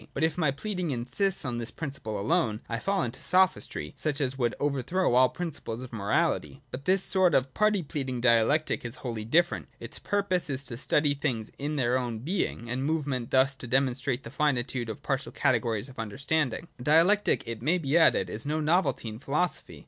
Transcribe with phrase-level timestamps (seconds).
[0.15, 4.35] But if my pleading insists on this principle alone I fall into Sophistry, such as
[4.35, 6.61] would overthrow all the principles of morahty.
[6.71, 9.03] From this sort of party pleading Dialectic is 8i.J DIALECTIC.
[9.03, 12.83] 1 49 wholly different; its purpose is to study things in their own being and
[12.83, 16.67] movement and thus to demonstrate the finitude of the partial categories of understanding.
[16.81, 19.79] Dialectic, it may be added, is no novelty in philosophy.